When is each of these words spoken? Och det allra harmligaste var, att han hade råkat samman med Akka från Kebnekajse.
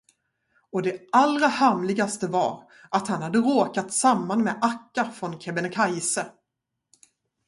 Och 0.71 0.81
det 0.81 1.01
allra 1.11 1.47
harmligaste 1.47 2.27
var, 2.27 2.69
att 2.89 3.07
han 3.07 3.21
hade 3.21 3.39
råkat 3.39 3.93
samman 3.93 4.43
med 4.43 4.59
Akka 4.61 5.11
från 5.11 5.39
Kebnekajse. 5.39 6.31